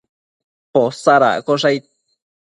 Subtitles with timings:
[0.73, 1.83] Posadaccosh aid